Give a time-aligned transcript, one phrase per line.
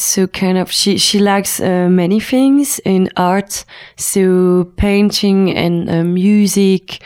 [0.00, 3.66] So kind of she she likes uh, many things in art,
[3.96, 7.02] so painting and uh, music,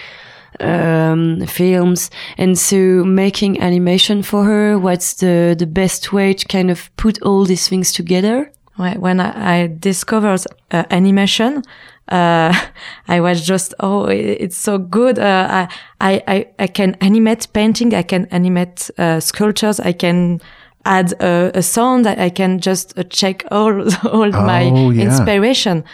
[0.61, 4.79] um, films, and so making animation for her.
[4.79, 8.53] What's the the best way to kind of put all these things together?
[8.77, 11.63] When I, I discovered uh, animation,
[12.09, 12.53] uh,
[13.09, 15.19] I was just, oh, it's so good.
[15.19, 15.69] Uh,
[16.01, 17.95] I, I, I can animate painting.
[17.95, 19.81] I can animate uh, sculptures.
[19.81, 20.41] I can
[20.85, 22.07] add a, a sound.
[22.07, 25.05] I can just uh, check all, all oh, my yeah.
[25.05, 25.85] inspiration.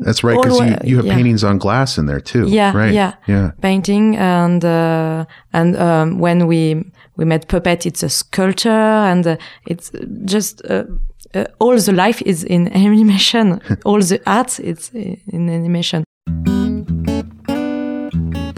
[0.00, 1.14] That's right, because you, you have yeah.
[1.14, 2.48] paintings on glass in there too.
[2.48, 2.92] Yeah, right.
[2.94, 3.50] Yeah, yeah.
[3.60, 9.36] Painting and uh, and um, when we we made puppet, it's a sculpture, and uh,
[9.66, 9.92] it's
[10.24, 10.84] just uh,
[11.34, 13.60] uh, all the life is in animation.
[13.84, 16.04] all the art is in animation.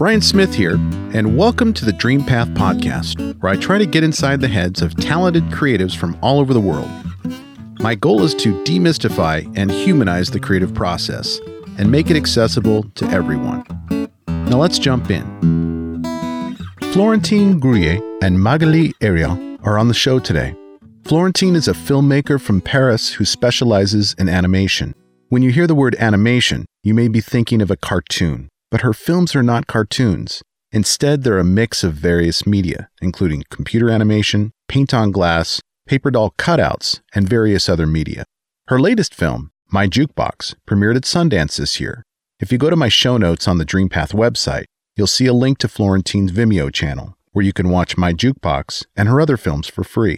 [0.03, 0.73] Brian Smith here,
[1.13, 4.81] and welcome to the Dream Path podcast, where I try to get inside the heads
[4.81, 6.89] of talented creatives from all over the world.
[7.79, 11.39] My goal is to demystify and humanize the creative process
[11.77, 13.63] and make it accessible to everyone.
[14.27, 15.23] Now let's jump in.
[16.91, 20.53] Florentine Grelier and Magali Ariel are on the show today.
[21.05, 24.95] Florentine is a filmmaker from Paris who specializes in animation.
[25.29, 28.91] When you hear the word animation, you may be thinking of a cartoon, but her
[28.91, 30.41] films are not cartoons.
[30.71, 36.33] Instead, they're a mix of various media, including computer animation, paint on glass, paper doll
[36.39, 38.25] cutouts, and various other media.
[38.69, 42.03] Her latest film, My Jukebox, premiered at Sundance this year.
[42.39, 44.65] If you go to my show notes on the DreamPath website,
[44.95, 49.07] you'll see a link to Florentine's Vimeo channel, where you can watch My Jukebox and
[49.07, 50.17] her other films for free.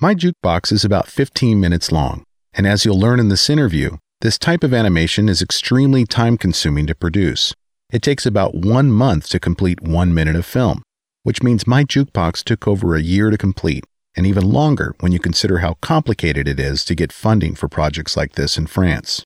[0.00, 4.38] My Jukebox is about 15 minutes long, and as you'll learn in this interview, this
[4.38, 7.52] type of animation is extremely time consuming to produce.
[7.92, 10.82] It takes about one month to complete one minute of film,
[11.24, 13.84] which means My Jukebox took over a year to complete,
[14.16, 18.16] and even longer when you consider how complicated it is to get funding for projects
[18.16, 19.24] like this in France.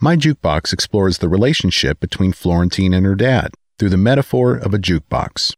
[0.00, 4.78] My Jukebox explores the relationship between Florentine and her dad through the metaphor of a
[4.78, 5.52] jukebox.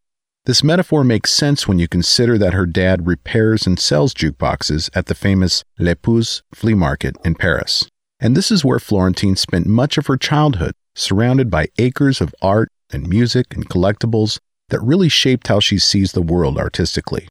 [0.46, 5.06] This metaphor makes sense when you consider that her dad repairs and sells jukeboxes at
[5.06, 7.86] the famous Puces flea market in Paris.
[8.18, 12.70] And this is where Florentine spent much of her childhood, surrounded by acres of art
[12.92, 17.28] and music and collectibles that really shaped how she sees the world artistically.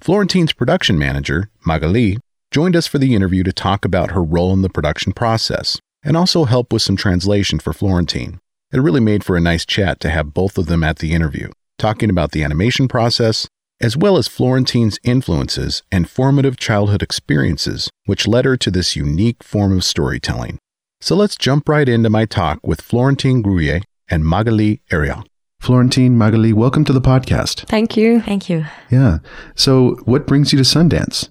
[0.00, 2.18] Florentine's production manager, Magali,
[2.50, 6.16] joined us for the interview to talk about her role in the production process and
[6.16, 8.38] also help with some translation for Florentine.
[8.72, 11.50] It really made for a nice chat to have both of them at the interview
[11.78, 13.46] talking about the animation process,
[13.80, 19.42] as well as Florentine's influences and formative childhood experiences, which led her to this unique
[19.42, 20.58] form of storytelling.
[21.00, 25.24] So let's jump right into my talk with Florentine Grelier and Magali Ariel.
[25.60, 27.66] Florentine, Magali, welcome to the podcast.
[27.66, 28.20] Thank you.
[28.22, 28.64] Thank you.
[28.90, 29.18] Yeah.
[29.54, 31.28] So, what brings you to Sundance?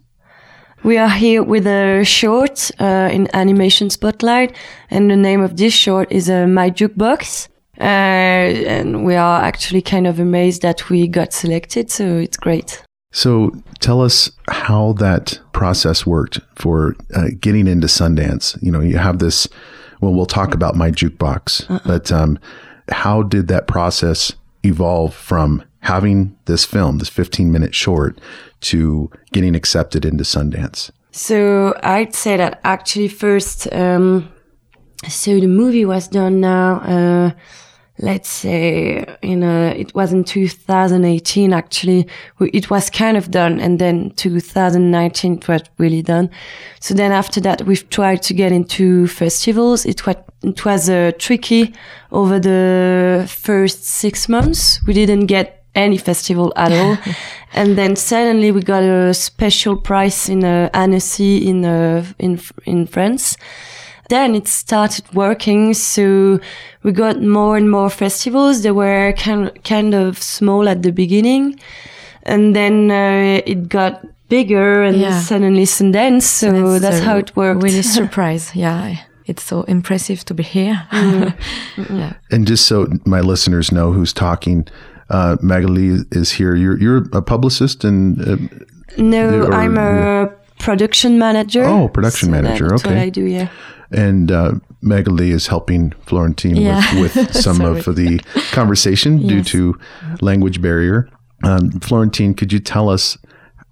[0.83, 4.55] We are here with a short uh, in Animation Spotlight,
[4.89, 7.47] and the name of this short is uh, My Jukebox.
[7.79, 11.91] Uh, and we are actually kind of amazed that we got selected.
[11.91, 12.84] So it's great.
[13.15, 18.61] So tell us how that process worked for uh, getting into Sundance.
[18.61, 19.47] You know, you have this.
[20.01, 21.79] Well, we'll talk about my jukebox, uh-uh.
[21.85, 22.37] but um,
[22.89, 24.33] how did that process
[24.63, 28.19] evolve from having this film, this 15 minute short,
[28.59, 30.91] to getting accepted into Sundance?
[31.11, 34.29] So I'd say that actually first, um,
[35.07, 36.81] so the movie was done now.
[36.81, 37.31] Uh,
[37.99, 42.07] let's say in a, it was in 2018 actually
[42.39, 46.29] it was kind of done and then 2019 it was really done.
[46.79, 49.85] So then after that we've tried to get into festivals.
[49.85, 51.73] It was it was uh, tricky
[52.11, 54.79] over the first six months.
[54.85, 56.97] We didn't get any festival at all.
[57.57, 62.85] And then suddenly we got a special prize in uh, Annecy in uh, in in
[62.85, 63.37] France
[64.09, 65.73] then it started working.
[65.73, 66.39] So
[66.83, 68.61] we got more and more festivals.
[68.61, 71.59] They were kind kind of small at the beginning,
[72.23, 75.19] and then uh, it got bigger and yeah.
[75.19, 76.23] suddenly Sundance.
[76.23, 77.63] So that's, how it worked.
[77.63, 78.55] Really surprise.
[78.55, 78.97] Yeah.
[79.27, 80.87] It's so impressive to be here.
[80.91, 81.33] Mm.
[81.89, 82.13] yeah.
[82.29, 84.67] And just so my listeners know who's talking,
[85.09, 86.55] uh, Magali is here.
[86.55, 88.37] You're you're a publicist and uh,
[88.97, 90.29] no, I'm a
[90.59, 91.63] production manager.
[91.63, 92.69] Oh, production so manager.
[92.69, 93.25] That's okay, what I do.
[93.25, 93.49] Yeah
[93.91, 96.99] and uh, Magali is helping Florentine yeah.
[96.99, 98.19] with, with some of the
[98.51, 99.29] conversation yes.
[99.29, 99.79] due to
[100.21, 101.09] language barrier.
[101.43, 103.17] Um, Florentine, could you tell us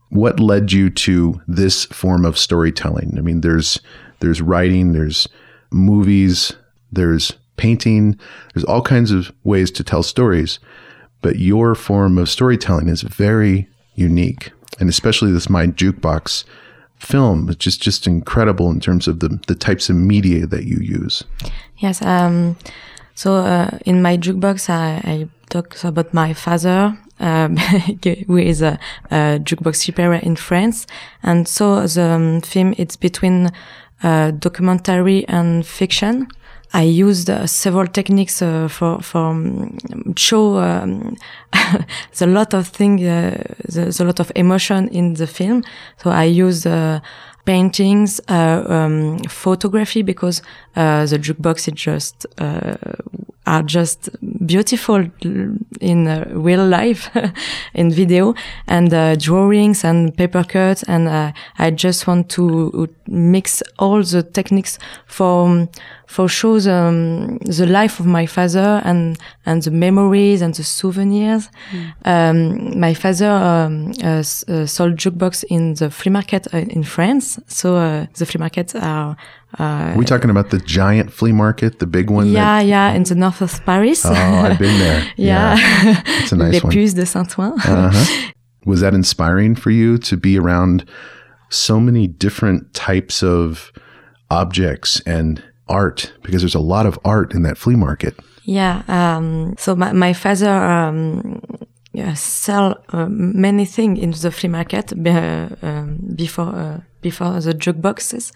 [0.10, 3.16] what led you to this form of storytelling?
[3.18, 3.80] I mean, there's
[4.20, 5.28] there's writing, there's
[5.72, 6.54] movies,
[6.92, 8.18] there's painting,
[8.54, 10.60] there's all kinds of ways to tell stories,
[11.22, 16.46] but your form of storytelling is very unique, and especially this My Jukebox
[17.04, 20.78] film, which is just incredible in terms of the, the types of media that you
[20.78, 21.24] use.
[21.78, 22.02] Yes.
[22.02, 22.56] Um,
[23.16, 27.58] so uh, in my jukebox, I, I talk about my father, um,
[28.28, 28.80] who is a,
[29.12, 30.88] a jukebox repair in France,
[31.22, 33.52] and so the um, film it's between
[34.02, 36.28] uh, documentary and fiction.
[36.74, 39.78] I used uh, several techniques uh, for for um,
[40.16, 41.16] show um,
[42.18, 45.64] the lot of thing, uh, the, the lot of emotion in the film.
[45.98, 47.00] So I used uh,
[47.46, 50.42] paintings, uh, um, photography because
[50.76, 52.26] uh, the jukebox is just
[53.46, 54.10] are just
[54.46, 55.06] beautiful
[55.82, 57.10] in uh, real life,
[57.74, 58.34] in video,
[58.68, 60.84] and uh, drawings and paper cuts.
[60.84, 65.70] And uh, I just want to mix all the techniques for um,
[66.06, 71.50] for shows um, the life of my father and and the memories and the souvenirs.
[71.72, 71.94] Mm.
[72.06, 77.40] Um, my father um, uh, uh, sold jukebox in the flea market uh, in France,
[77.48, 79.18] so the flea markets are
[79.60, 82.28] uh, we talking about the giant flea market, the big one?
[82.28, 84.06] Yeah, that, yeah, in the north of Paris.
[84.06, 85.02] Oh, I've been there.
[85.18, 86.04] yeah, yeah.
[86.06, 86.72] it's a nice Les one.
[86.72, 87.60] Puces de Saint-Ouen.
[87.60, 88.32] uh-huh.
[88.66, 90.90] Was that inspiring for you to be around
[91.50, 93.72] so many different types of
[94.32, 96.14] objects and art?
[96.24, 98.18] Because there's a lot of art in that flea market.
[98.44, 98.84] Yeah.
[98.88, 101.42] Um, so my, my father um,
[101.94, 107.54] yeah, sell uh, many things in the flea market uh, um, before uh, before the
[107.54, 108.32] jukeboxes,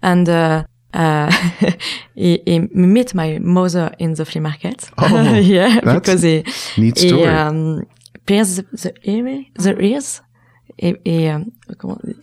[0.00, 0.64] and uh,
[0.94, 1.30] uh,
[2.14, 4.88] he, he met my mother in the flea market.
[4.98, 6.44] Oh, yeah, because he
[6.78, 7.22] neat story.
[7.22, 7.84] he um,
[8.26, 10.20] pierced the, the ear, the ears.
[10.76, 11.52] He, he, um,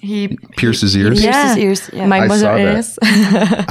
[0.01, 0.27] he
[0.57, 1.23] pierces ears.
[1.23, 1.89] Yeah, ears.
[1.93, 2.05] Yeah.
[2.07, 2.75] My I mother saw that.
[2.75, 2.99] ears.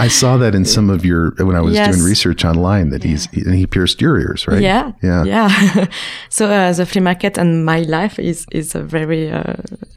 [0.07, 1.95] I saw that in some of your when I was Yes.
[1.95, 4.63] doing research online that he's and he pierced your ears, right?
[4.63, 5.25] Yeah, yeah.
[5.25, 5.87] yeah.
[6.31, 9.55] so uh, the flea market and my life is is uh, very uh,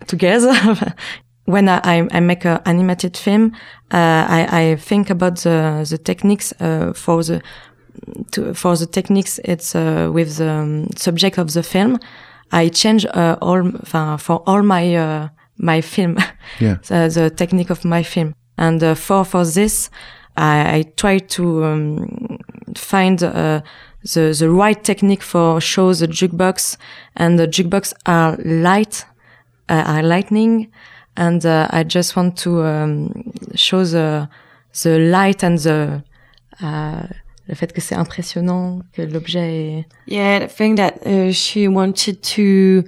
[0.07, 0.53] together.
[1.45, 3.53] When I, I, make an animated film,
[3.91, 7.41] uh, I, I think about the the techniques uh, for the
[8.31, 9.39] to, for the techniques.
[9.43, 11.99] It's uh, with the um, subject of the film.
[12.51, 16.17] I change uh, all uh, for all my uh, my film,
[16.59, 16.77] Yeah.
[16.87, 18.33] the, the technique of my film.
[18.57, 19.89] And uh, for for this,
[20.37, 22.39] I, I try to um,
[22.75, 23.61] find uh,
[24.03, 26.77] the the right technique for show the jukebox,
[27.15, 29.05] and the jukebox are light,
[29.69, 30.71] uh, are lightning,
[31.15, 34.29] and uh, I just want to um, show the
[34.83, 36.03] the light and the
[36.61, 37.07] uh,
[37.47, 42.21] le fait que c'est impressionnant, que l'objet est Yeah, I think that uh, she wanted
[42.35, 42.83] to,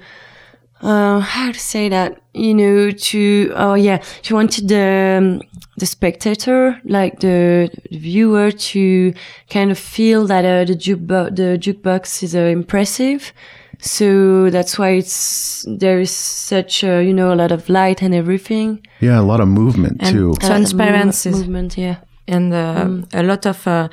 [0.82, 5.42] uh, how to say that, you know, to, oh yeah, she wanted the, um,
[5.78, 9.14] the spectator, like the viewer to
[9.50, 13.34] kind of feel that uh, the, jukebo- the jukebox is uh, impressive.
[13.80, 18.14] So that's why it's, there is such, uh, you know, a lot of light and
[18.14, 18.86] everything.
[19.02, 20.28] Yeah, a lot of movement And- too.
[20.28, 21.36] A lot Transparencies.
[21.38, 21.98] Movement, yeah.
[22.28, 23.88] and uh, a lot of uh,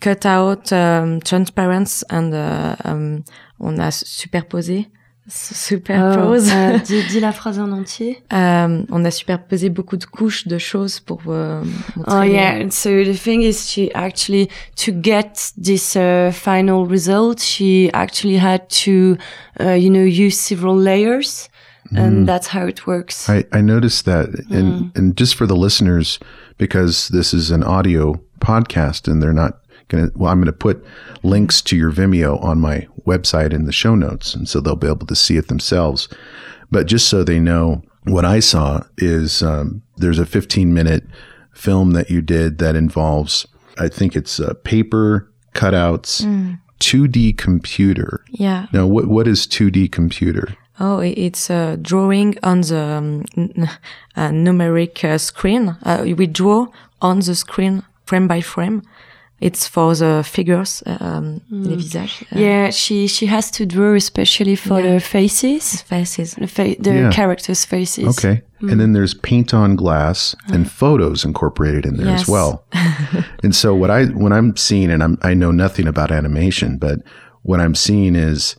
[0.00, 3.24] cut out um, transparents and uh, um,
[3.60, 4.86] on a superposé
[5.28, 8.22] superpose Oh, euh, dis, dis la phrase en entier.
[8.30, 11.62] Um, on a superposé beaucoup de couches de choses pour euh,
[11.96, 16.86] montrer Oh yeah, and so the thing is, she actually to get this uh, final
[16.86, 19.16] result, she actually had to,
[19.60, 21.48] uh, you know, use several layers,
[21.96, 23.28] and that's how it works.
[23.28, 26.18] I, I noticed that, and and just for the listeners,
[26.58, 29.63] because this is an audio podcast, and they're not
[29.94, 30.10] gonna.
[30.14, 30.84] Well, I'm gonna put
[31.22, 34.88] links to your Vimeo on my website in the show notes, and so they'll be
[34.88, 36.08] able to see it themselves.
[36.70, 41.04] But just so they know, what I saw is um, there's a 15 minute
[41.54, 43.46] film that you did that involves,
[43.78, 46.24] I think it's uh, paper cutouts,
[46.80, 48.24] 2D computer.
[48.30, 50.56] yeah Now, what what is 2D computer?
[50.80, 53.70] oh it's a drawing on the um, n-
[54.16, 56.66] uh, numeric uh, screen uh, we draw
[57.00, 58.82] on the screen frame by frame
[59.46, 63.94] it's for the figures uh, um, les visages uh, yeah, she she has to draw
[63.94, 64.94] especially for Yeah.
[64.94, 67.10] the faces, faces the, fa- the Yeah.
[67.10, 68.06] characters' faces.
[68.18, 68.42] Okay.
[68.70, 72.64] And then there's paint on glass and photos incorporated in there as well.
[73.42, 76.98] and so what I when I'm seeing and I'm I know nothing about animation, but
[77.42, 78.56] what I'm seeing is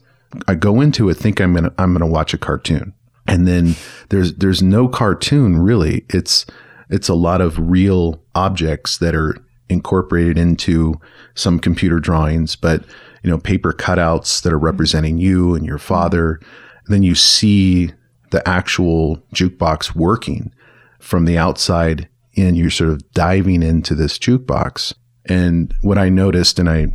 [0.47, 2.93] I go into it think I'm gonna I'm gonna watch a cartoon.
[3.27, 3.75] And then
[4.09, 6.05] there's there's no cartoon really.
[6.09, 6.45] It's
[6.89, 9.35] it's a lot of real objects that are
[9.69, 10.99] incorporated into
[11.33, 12.83] some computer drawings, but
[13.23, 16.39] you know, paper cutouts that are representing you and your father.
[16.87, 17.91] Then you see
[18.29, 20.53] the actual jukebox working
[20.99, 22.53] from the outside in.
[22.55, 24.93] You're sort of diving into this jukebox.
[25.27, 26.87] And what I noticed, and I,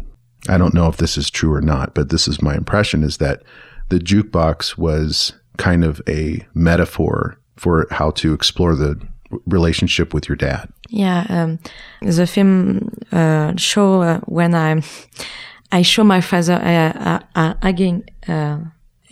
[0.48, 3.16] I don't know if this is true or not, but this is my impression is
[3.16, 3.42] that
[3.88, 9.00] the jukebox was kind of a metaphor for how to explore the
[9.46, 10.68] relationship with your dad?
[10.88, 11.58] Yeah, um,
[12.02, 14.82] the film uh, show uh, when I
[15.72, 18.02] I show my father uh, uh, uh, again.
[18.28, 18.58] Uh,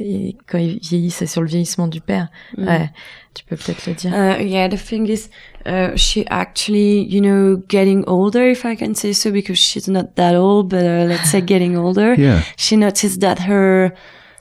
[0.00, 2.28] et quand il vieillit, c'est sur le vieillissement du père.
[2.56, 2.88] Ouais,
[3.34, 4.12] tu peux peut-être le dire.
[4.12, 5.28] Uh, yeah, the thing is,
[5.66, 10.14] uh, she actually, you know, getting older, if I can say so, because she's not
[10.14, 12.14] that old, but uh, let's say getting older.
[12.18, 12.42] Yeah.
[12.56, 13.92] She noticed that her,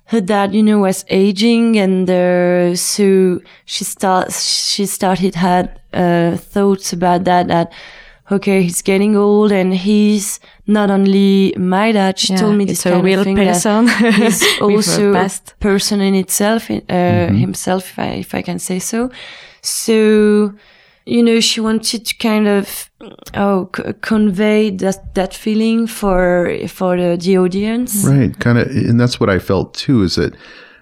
[0.08, 6.38] her dad, you know, was aging and, uh, so she start, she started had, uh,
[6.38, 7.72] thoughts about that, that,
[8.32, 12.84] okay, he's getting old and he's not only my dad, she Yeah, told me it's
[12.84, 13.88] this a kind real of thing that person.
[14.22, 19.10] he's also a person in itself, uh, himself, if I, if I can say so.
[19.62, 20.54] So,
[21.08, 22.92] you know, she wanted to kind of,
[23.34, 28.04] oh, c- convey that, that feeling for, for the, the audience.
[28.06, 28.38] Right.
[28.40, 28.68] Kind of.
[28.68, 30.36] And that's what I felt too is that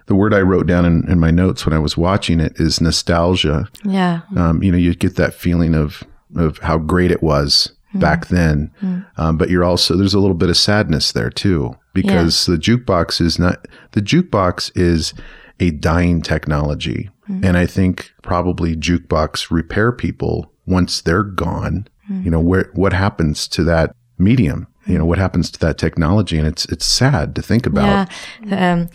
[0.06, 2.80] the word I wrote down in, in my notes when I was watching it is
[2.80, 3.68] nostalgia.
[3.84, 6.02] Yeah, Um, you know, you get that feeling of,
[6.34, 8.70] of how great it was back then.
[9.16, 13.20] Um, but you're also, there's a little bit of sadness there too, because the jukebox
[13.22, 15.14] is not, the jukebox is
[15.60, 17.08] a dying technology.
[17.28, 23.48] And I think probably jukebox repair people once they're gone, you know, where, what happens
[23.48, 24.66] to that medium?
[24.86, 26.38] You know, what happens to that technology?
[26.38, 28.08] And it's, it's sad to think about.
[28.44, 28.72] Yeah.
[28.72, 28.88] Um,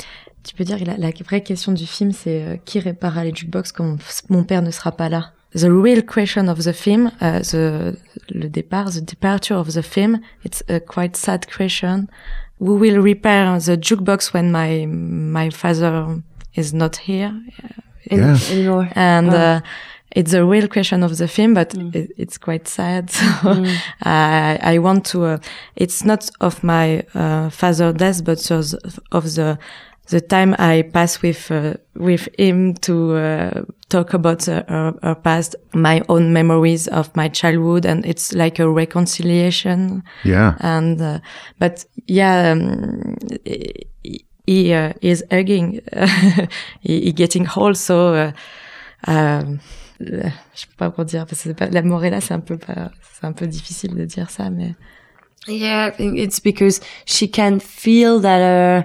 [0.43, 3.71] tu peux dire la, la vraie question du film, c'est euh, qui réparera les jukebox
[3.71, 3.97] quand mon,
[4.29, 5.31] mon père ne sera pas là.
[5.53, 7.97] The real question of the film, uh, the
[8.29, 12.07] le départ, the departure of the film, it's a quite sad question.
[12.59, 16.23] Who will repair the jukebox when my my father
[16.55, 17.33] is not here?
[18.05, 18.37] In- Yeah.
[18.51, 18.89] Anymore.
[18.95, 19.37] and Oh.
[19.37, 19.59] uh,
[20.15, 23.09] it's a real question of the film, but it, it's quite sad.
[23.41, 23.65] So
[24.03, 25.25] I, I want to.
[25.25, 25.37] Uh,
[25.75, 29.57] it's not of my uh, father death, but of the, of the
[30.09, 35.15] the time I pass with uh, with him to uh, talk about uh, our, our
[35.15, 40.55] past, my own memories of my childhood, and it's like a reconciliation Yeah.
[40.59, 41.19] and uh,
[41.59, 43.15] but yeah um,
[43.45, 43.71] he,
[44.45, 45.81] he uh, is hugging
[46.81, 48.31] he, he getting old so uh,
[49.07, 49.59] um,
[49.99, 53.25] je peux pas encore dire parce que pas, la là c'est un peu pas c'est
[53.25, 54.75] un peu difficile de dire ça mais
[55.47, 58.83] Yeah, I think it's because she can feel that, uh,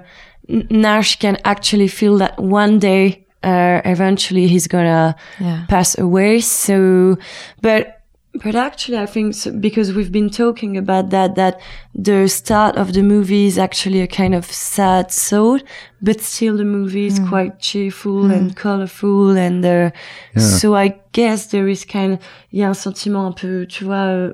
[0.71, 6.41] now she can actually feel that one day, uh, eventually he's gonna yeah pass away.
[6.41, 7.19] So,
[7.61, 7.96] but,
[8.43, 11.61] but actually I think so, because we've been talking about that, that
[11.95, 15.63] the start of the movie is actually a kind of sad thought,
[16.01, 17.29] but still the movie is hmm.
[17.29, 18.31] quite cheerful hmm.
[18.31, 19.91] and colorful and, uh,
[20.39, 22.19] so I guess there is kind of,
[22.53, 24.33] il y a un sentiment un peu, tu vois, euh,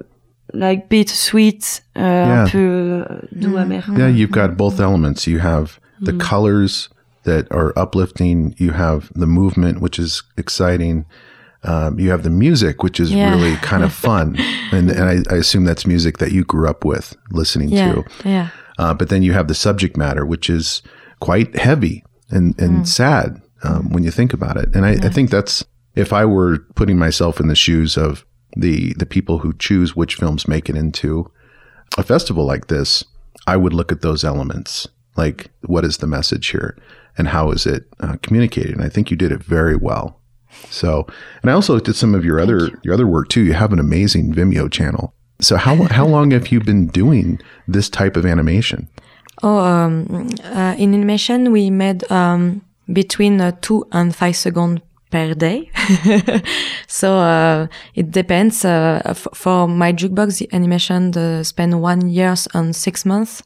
[0.53, 2.43] like bittersweet, uh, Yeah.
[2.43, 3.59] un peu euh, doux hmm.
[3.59, 3.83] amer.
[3.97, 5.27] Yeah, you've got both elements.
[5.27, 6.89] You have the colors
[7.25, 8.55] that are uplifting.
[8.59, 11.05] You have the movement, which is exciting.
[11.65, 13.31] Um, you have the music, which is Yeah.
[13.35, 14.37] really kind of fun.
[14.73, 18.05] and and I, I assume that's music that you grew up with listening yeah to.
[18.25, 20.83] yeah Uh, but then you have the subject matter, which is
[21.21, 24.69] quite heavy and, and sad um, when you think about it.
[24.75, 25.65] And I, I think that's,
[25.95, 28.25] if I were putting myself in the shoes of
[28.57, 31.31] the, the people who choose which films make it into
[31.99, 33.05] a festival like this,
[33.47, 34.89] I would look at those elements.
[35.17, 36.77] Like, what is the message here?
[37.19, 38.73] And how is it uh, communicated?
[38.75, 40.19] And I think you did it very well.
[40.71, 41.07] So,
[41.43, 43.43] and I also looked at some of your other your other work too.
[43.43, 45.15] You have an amazing Vimeo channel.
[45.41, 48.89] So how how long have you been doing this type of animation?
[49.43, 54.81] oh um, uh, in animation we made um, between uh, two and five seconds
[55.11, 55.71] per day
[56.87, 62.49] so uh, it depends uh, f- for my jukebox the animation uh, spend one years
[62.55, 63.43] and six months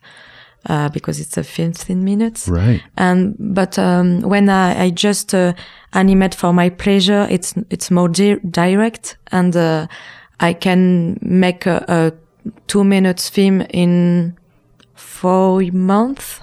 [0.68, 2.82] uh, because it's a 15 minutes Right.
[2.96, 5.52] and but um, when I, I just uh,
[5.92, 9.86] animate for my pleasure, it's it's more di- direct, and uh,
[10.40, 12.12] I can make a, a
[12.66, 14.36] two minutes film in
[14.94, 16.40] four months.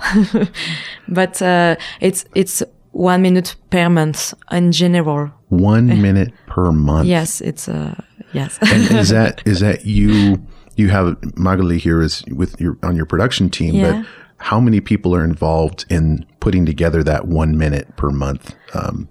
[1.07, 5.31] but uh, it's it's one minute per month in general.
[5.49, 7.07] One minute per month.
[7.07, 7.93] Yes, it's uh,
[8.33, 8.57] yes.
[8.61, 10.39] And is that is that you
[10.75, 13.91] you have Magali here is with your on your production team, Yeah.
[13.91, 14.05] but
[14.37, 19.07] how many people are involved in putting together that one minute per month um,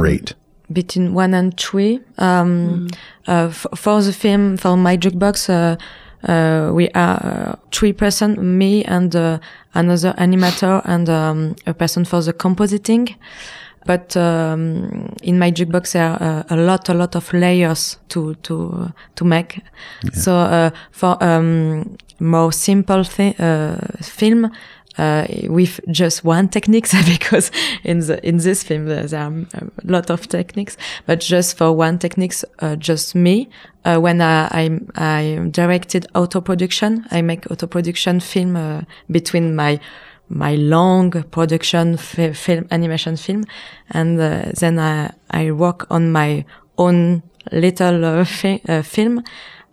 [0.00, 0.34] rate?
[0.72, 2.00] between one and three.
[2.18, 2.88] Um,
[3.28, 5.76] uh, f- for the film, for my jukebox, uh,
[6.28, 9.38] uh, we are uh, three person, me and uh,
[9.74, 13.14] another animator and um, a person for the compositing.
[13.86, 18.34] But um, in my jukebox, there are uh, a lot, a lot of layers to
[18.42, 19.60] to to make.
[20.12, 24.50] So uh, for um, more simple uh, film,
[24.98, 27.50] uh, with just one technique because
[27.84, 30.76] in the in this film there are a lot of techniques,
[31.06, 33.48] but just for one techniques, uh, just me.
[33.84, 39.54] Uh, when I, I, I directed auto production, I make auto production film uh, between
[39.54, 39.78] my
[40.28, 43.44] my long production film animation film,
[43.90, 46.44] and uh, then I I work on my
[46.78, 49.22] own little uh, fi film.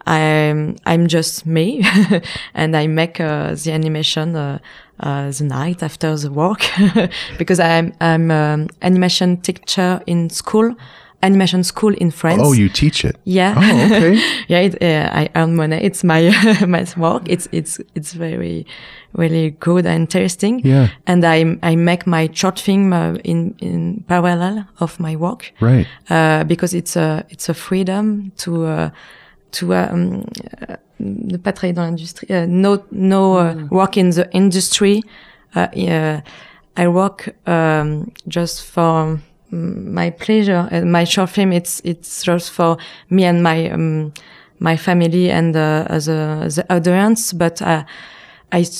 [0.06, 1.84] I'm I'm just me,
[2.54, 4.60] and I make the animation uh,
[5.00, 6.62] the night after the work
[7.38, 10.76] because I'm I'm um, animation teacher in school
[11.24, 12.42] animation school in France.
[12.44, 13.16] Oh, you teach it?
[13.24, 13.56] Yeah.
[13.58, 14.16] Oh, okay.
[14.48, 15.78] yeah, it, uh, I earn money.
[15.78, 16.32] It's my
[16.68, 17.24] my work.
[17.28, 18.66] It's it's it's very
[19.14, 20.62] really good and interesting.
[20.64, 20.90] Yeah.
[21.08, 25.54] And I I make my short film uh, in in parallel of my work.
[25.62, 25.88] Right.
[26.10, 28.90] Uh, because it's a it's a freedom to uh,
[29.52, 30.26] to um,
[31.00, 33.70] ne pas travailler dans l'industrie, uh, no no uh, mm.
[33.72, 35.02] work in the industry.
[35.56, 36.22] Uh,
[36.76, 39.20] I work um, just for
[39.54, 40.68] my pleasure.
[40.72, 42.78] and my short film, it's it's just for
[43.10, 44.14] me and my um,
[44.60, 47.34] my family and the the audience.
[47.34, 47.86] But I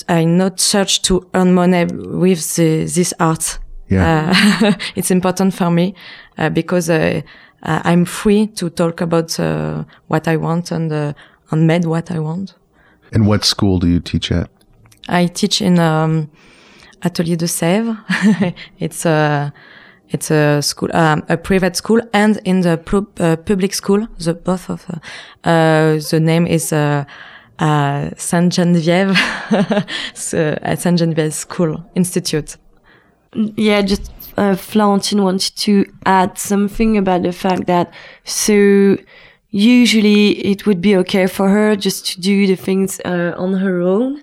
[0.08, 3.58] I not search to earn money with the, this art.
[3.88, 4.32] Yeah.
[4.62, 5.94] Uh, it's important for me
[6.38, 7.20] uh, because uh,
[7.62, 9.36] I'm free to talk about
[10.08, 10.92] what I want and
[11.50, 12.54] and made what I want.
[13.12, 14.50] And what school do you teach at?
[15.08, 16.30] I teach in um,
[17.02, 17.96] Atelier de Sèvres.
[18.78, 19.52] it's a
[20.10, 22.72] it's a school, um, a private school, and in the
[23.18, 24.06] uh, public school.
[24.18, 27.04] The both of uh, uh, the name is uh,
[27.58, 29.16] Saint Geneviève,
[30.14, 32.56] so, Saint Geneviève School Institute.
[33.56, 37.92] Yeah, just uh, Florentine wanted to add something about the fact that
[38.24, 38.96] so
[39.50, 43.80] usually it would be okay for her just to do the things uh, on her
[43.80, 44.22] own.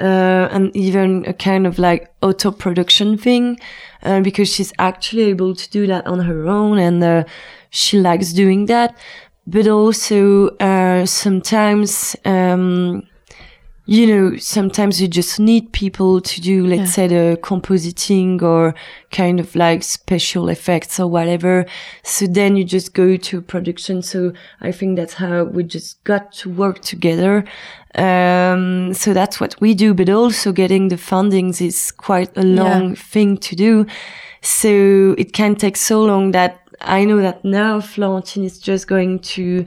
[0.00, 3.58] Uh, and even a kind of like auto production thing,
[4.04, 7.24] uh, because she's actually able to do that on her own and uh,
[7.70, 8.96] she likes doing that.
[9.44, 13.02] But also, uh, sometimes, um,
[13.86, 16.86] you know, sometimes you just need people to do, let's yeah.
[16.86, 18.74] say, the compositing or
[19.10, 21.64] kind of like special effects or whatever.
[22.04, 24.02] So then you just go to production.
[24.02, 27.46] So I think that's how we just got to work together.
[27.98, 32.90] Um, so that's what we do, but also getting the fundings is quite a long
[32.90, 32.94] yeah.
[32.94, 33.86] thing to do.
[34.40, 39.18] So it can take so long that I know that now Florentine is just going
[39.20, 39.66] to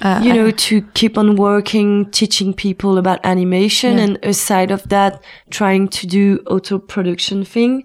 [0.00, 4.04] uh, you know, to keep on working, teaching people about animation, yeah.
[4.04, 7.84] and aside of that, trying to do auto production thing.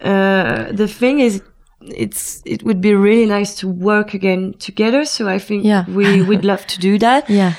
[0.00, 1.42] Uh, the thing is,
[1.80, 5.04] it's it would be really nice to work again together.
[5.04, 5.84] So I think yeah.
[5.88, 7.28] we would love to do that.
[7.38, 7.54] Yeah,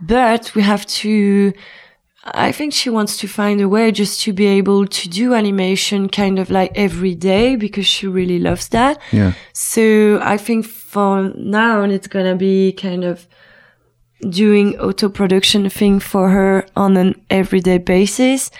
[0.00, 1.52] but we have to
[2.22, 6.08] I think she wants to find a way just to be able to do animation
[6.08, 9.00] kind of like every day because she really loves that.
[9.10, 9.32] Yeah.
[9.54, 13.26] So I think for now on it's gonna be kind of
[14.28, 18.50] doing auto production thing for her on an everyday basis.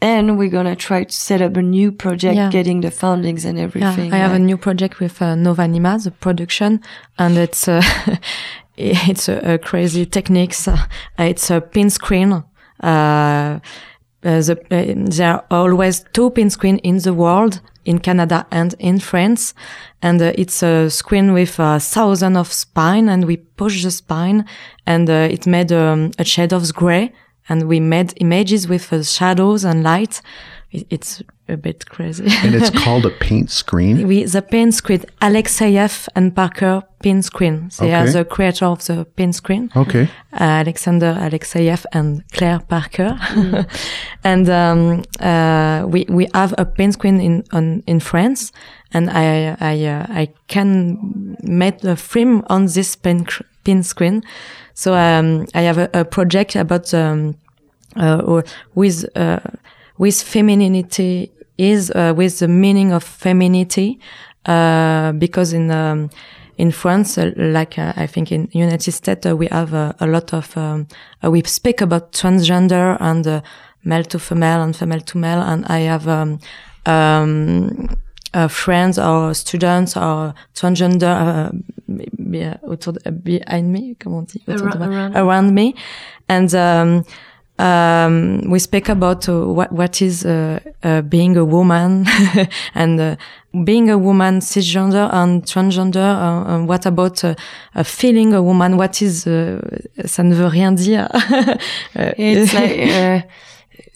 [0.00, 2.48] And we're gonna try to set up a new project, yeah.
[2.48, 4.08] getting the fundings and everything.
[4.08, 6.80] Yeah, I have a new project with uh, Novanima, the production,
[7.18, 7.82] and it's uh,
[9.10, 10.68] it's a, a, crazy techniques.
[11.18, 12.44] Uh, it's a pin screen
[12.82, 13.60] uh,
[14.22, 18.74] uh, the, uh, there are always two pin screen in the world, in Canada and
[18.78, 19.54] in France.
[20.02, 24.44] And uh, it's a screen with a thousand of spine and we push the spine
[24.86, 27.12] and uh, it made um, a shade of gray
[27.48, 30.20] and we made images with uh, shadows and light.
[30.70, 32.24] It's a bit crazy.
[32.42, 34.06] and it's called a paint screen?
[34.06, 37.70] We, the paint screen, Alexeyev and Parker paint screen.
[37.78, 37.94] They okay.
[37.94, 39.70] are the creator of the paint screen.
[39.74, 40.08] Okay.
[40.32, 43.18] Uh, Alexander Alexeyev and Claire Parker.
[43.20, 43.66] Mm.
[44.24, 48.52] and um, uh, we, we have a paint screen in, on, in France.
[48.92, 53.30] And I, I, uh, I can make a film on this paint,
[53.64, 54.22] paint screen.
[54.74, 57.36] So um, I have a, a project about um,
[57.96, 58.42] uh,
[58.74, 59.40] with uh,
[59.98, 63.98] with femininity is uh, with the meaning of femininity,
[64.46, 66.08] uh, because in um,
[66.56, 70.32] in France, uh, like uh, I think in United States, uh, we have a lot
[70.32, 70.86] of um,
[71.22, 73.42] uh, we speak about transgender and
[73.84, 76.38] male to female and female to male, and I have um,
[76.86, 77.88] um,
[78.48, 81.52] friends or students or transgender
[83.22, 85.16] behind me, comment on dit, around, around.
[85.16, 85.74] around me,
[86.28, 86.50] and
[87.60, 92.06] um, we speak about uh, what what is uh, uh, being a woman
[92.74, 93.16] and uh,
[93.64, 95.96] being a woman cisgender and transgender.
[95.96, 97.34] Uh, and what about uh,
[97.84, 98.76] feeling a woman?
[98.76, 101.08] What is ça ne veut rien dire.
[101.94, 103.28] it's like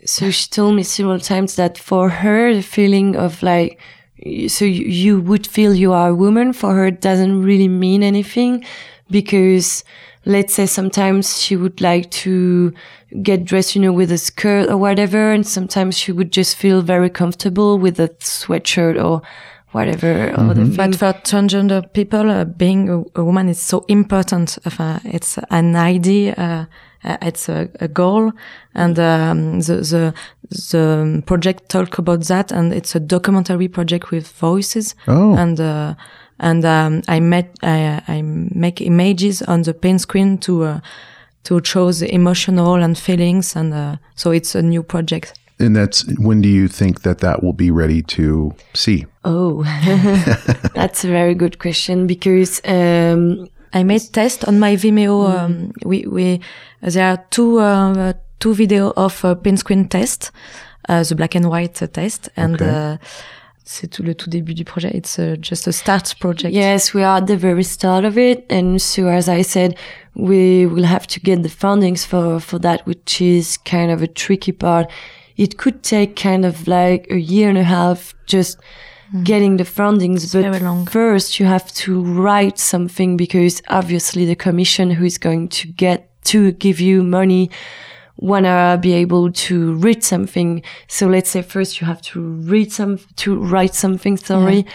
[0.05, 3.79] so she told me several times that for her, the feeling of like,
[4.49, 8.65] so you, you would feel you are a woman for her doesn't really mean anything
[9.11, 9.85] because
[10.27, 12.73] let's say sometimes she would like to
[13.23, 15.33] get dressed, you know, with a skirt or whatever.
[15.33, 19.23] And sometimes she would just feel very comfortable with a sweatshirt or
[19.75, 20.77] whatever other thing.
[20.77, 24.57] But for transgender people, uh, being a, a woman is so important.
[24.79, 26.65] Uh, it's an idea, uh,
[27.09, 28.33] uh, it's a, a, goal,
[28.75, 30.15] and um, the, the
[30.73, 34.95] the project talk about that, and it's a documentary project with voices.
[35.09, 35.37] Oh.
[35.37, 35.95] And uh,
[36.39, 40.81] and um, I met I, I make images on the paint screen to uh,
[41.45, 45.39] to show the emotional and feelings, and uh, so it's a new project.
[45.61, 49.07] And that's when do you think that that will be ready to see?
[49.25, 49.63] Oh,
[50.75, 55.27] that's a very good question because um, I made test on my Vimeo.
[55.27, 55.39] Mm.
[55.39, 56.41] Um, we we
[56.81, 60.33] there are two uh, two video of uh, pin screen test,
[60.89, 62.61] uh, the black and white test, and.
[62.61, 62.99] Okay.
[63.67, 64.91] C'est tout le tout début du projet.
[64.95, 66.55] It's uh, just a start project.
[66.55, 69.75] Yes, we are at the very start of it, and so as I said,
[70.15, 74.07] we will have to get the fundings for for that, which is kind of a
[74.07, 74.91] tricky part.
[75.39, 78.59] It could take kind of like a year and a half just
[79.15, 79.25] mm.
[79.25, 84.91] getting the fundings, it's but first you have to write something because obviously the commission
[84.91, 87.51] who is going to get to give you money
[88.17, 90.63] wanna be able to read something.
[90.89, 94.67] So let's say first you have to read some, to write something, sorry.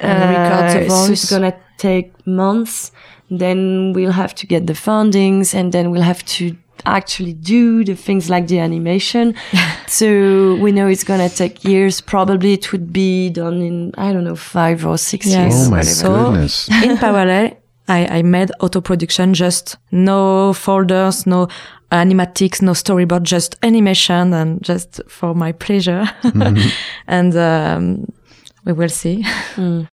[0.00, 0.86] Yeah.
[0.88, 2.92] Uh, so it's gonna take months.
[3.30, 7.94] Then we'll have to get the fundings and then we'll have to actually do the
[7.94, 9.34] things like the animation.
[9.86, 12.00] so we know it's gonna take years.
[12.00, 15.36] Probably it would be done in, I don't know, five or six yes.
[15.36, 15.66] years.
[15.66, 16.68] Oh my so goodness.
[16.82, 17.56] in parallel,
[17.88, 21.48] I, I made auto production, just no folders, no
[21.94, 26.04] animatics, no storyboard, just animation and just for my pleasure.
[26.22, 26.68] Mm-hmm.
[27.06, 28.12] and um,
[28.64, 29.24] we will see.
[29.54, 29.86] Mm.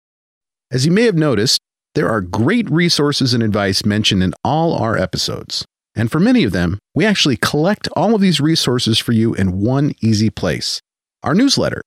[0.70, 1.58] As you may have noticed,
[1.96, 5.64] there are great resources and advice mentioned in all our episodes.
[5.96, 9.58] And for many of them, we actually collect all of these resources for you in
[9.61, 10.80] one easy place
[11.24, 11.82] our newsletter.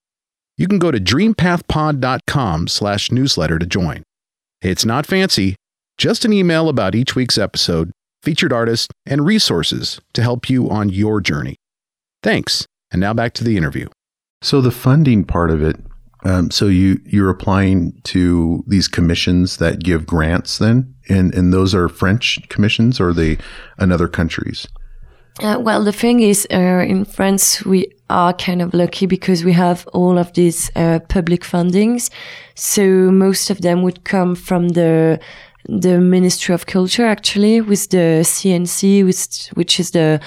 [0.58, 4.04] You can go to dreampathpod.com slash newsletter to join.
[4.62, 5.56] It's not fancy,
[5.98, 7.92] just an email about each week's episode
[8.22, 11.56] featured artists, and resources to help you on your journey.
[12.24, 12.66] Thanks.
[12.92, 13.88] And now back to the interview.
[14.42, 15.78] So the funding part of it.
[16.24, 21.74] Um, so you you're applying to these commissions that give grants then, and and those
[21.74, 23.38] are French commissions or they
[23.80, 24.68] in other countries.
[25.40, 29.54] Uh, well, the thing is, uh, in France, we are kind of lucky because we
[29.54, 32.12] have all of these uh, public fundings.
[32.54, 35.20] So most of them would come from the
[35.68, 40.20] the Ministry of Culture actually with the CNC, which which is the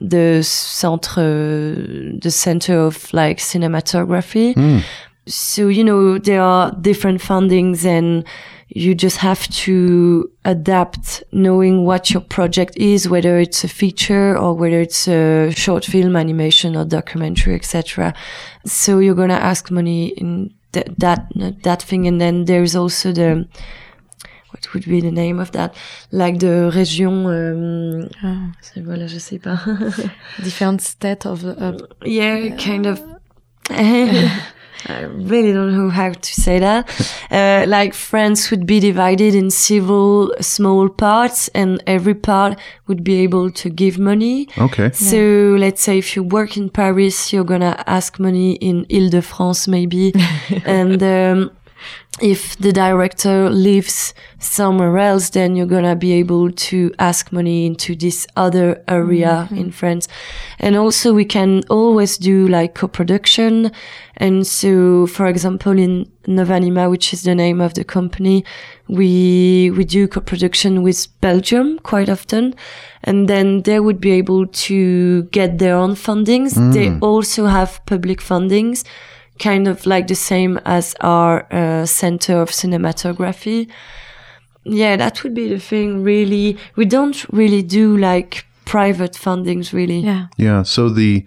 [0.00, 1.74] the centre
[2.20, 4.54] the center of like cinematography.
[4.54, 4.82] Mm.
[5.26, 8.24] So you know there are different fundings and
[8.74, 14.54] you just have to adapt knowing what your project is whether it's a feature or
[14.54, 18.14] whether it's a short film animation or documentary etc
[18.64, 21.26] so you're going to ask money in th- that
[21.62, 23.46] that thing and then there's also the
[24.52, 25.74] what would be the name of that?
[26.10, 28.52] Like the région, um, ah.
[28.76, 29.58] voilà, je sais pas.
[30.42, 31.72] Different state of, uh,
[32.04, 33.00] yeah, kind of.
[34.86, 36.88] I really don't know how to say that.
[37.32, 43.22] Uh, like France would be divided in several small parts and every part would be
[43.22, 44.48] able to give money.
[44.58, 44.90] Okay.
[44.92, 45.58] So yeah.
[45.58, 50.12] let's say if you work in Paris, you're gonna ask money in Ile-de-France maybe.
[50.66, 51.50] and, um,
[52.20, 57.96] if the director lives somewhere else, then you're gonna be able to ask money into
[57.96, 59.56] this other area mm-hmm.
[59.56, 60.08] in France.
[60.58, 63.72] And also we can always do like co-production.
[64.18, 68.44] And so, for example, in Novanima, which is the name of the company,
[68.88, 72.54] we, we do co-production with Belgium quite often.
[73.04, 76.54] And then they would be able to get their own fundings.
[76.54, 76.72] Mm.
[76.74, 78.84] They also have public fundings
[79.38, 83.68] kind of like the same as our uh, center of cinematography.
[84.64, 86.04] Yeah, that would be the thing.
[86.04, 89.98] Really, we don't really do like private fundings, really.
[89.98, 90.26] Yeah.
[90.36, 90.62] Yeah.
[90.62, 91.24] So the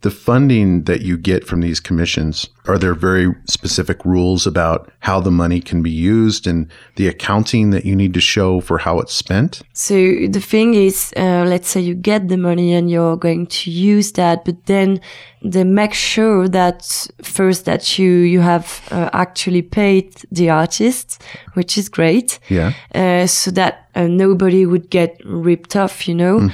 [0.00, 5.20] the funding that you get from these commissions are there very specific rules about how
[5.20, 9.00] the money can be used and the accounting that you need to show for how
[9.00, 9.62] it's spent?
[9.72, 13.70] So the thing is, uh, let's say you get the money and you're going to
[13.70, 15.00] use that, but then
[15.42, 21.22] they make sure that first that you you have uh, actually paid the artist,
[21.54, 22.38] which is great.
[22.48, 22.72] Yeah.
[22.94, 26.50] Uh, so that uh, nobody would get ripped off, you know.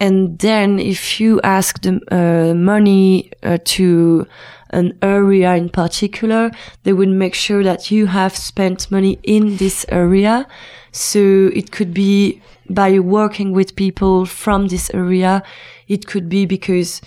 [0.00, 4.26] And then if you ask the uh, money uh, to
[4.70, 6.50] an area in particular,
[6.82, 10.46] they would make sure that you have spent money in this area.
[10.92, 15.42] So it could be by working with people from this area.
[15.88, 17.00] It could be because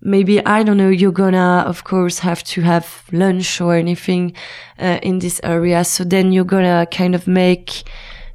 [0.00, 0.88] maybe I don't know.
[0.88, 4.34] You're gonna, of course, have to have lunch or anything
[4.78, 5.84] uh, in this area.
[5.84, 7.82] So then you're gonna kind of make,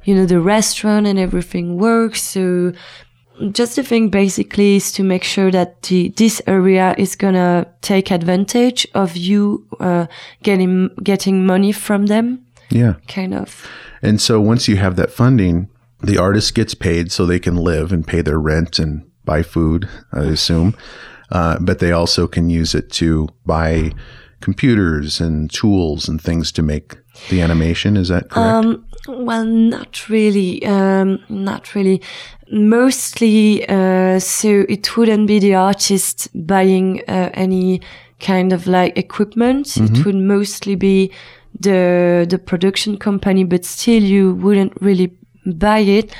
[0.04, 2.16] you know, the restaurant and everything work.
[2.16, 2.72] So
[3.52, 8.10] just the thing basically is to make sure that the, this area is gonna take
[8.10, 10.06] advantage of you uh,
[10.42, 12.94] getting getting money from them, Yeah.
[13.08, 13.66] kind of.
[14.02, 15.68] And so once you have that funding,
[16.02, 19.88] the artist gets paid so they can live and pay their rent and buy food,
[20.12, 20.74] I assume.
[21.30, 23.92] Uh, but they also can use it to buy
[24.42, 26.96] computers and tools and things to make
[27.30, 27.96] the animation.
[27.96, 28.66] Is that correct?
[28.66, 30.64] Um, well, not really.
[30.66, 32.02] Um, not really.
[32.50, 37.80] Mostly, uh, so it wouldn't be the artist buying uh, any
[38.20, 39.76] kind of like equipment.
[39.76, 41.10] It would mostly be
[41.58, 46.14] the the production company, but still, you wouldn't really buy it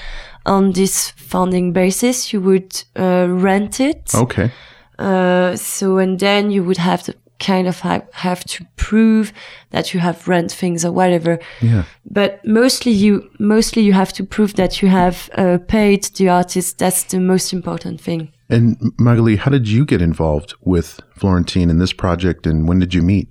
[0.45, 2.33] on this funding basis.
[2.33, 4.15] You would uh, rent it.
[4.15, 4.51] okay.
[4.99, 9.33] Uh, so and then you would have to kind of have, have to prove
[9.71, 11.39] that you have rent things or whatever.
[11.61, 11.85] Yeah.
[12.11, 16.79] But mostly you mostly you have to prove that you have uh, paid the artist.
[16.79, 18.33] That's the most important thing.
[18.49, 22.95] And Magali, how did you get involved with Florentine in this project and when did
[22.95, 23.29] you meet?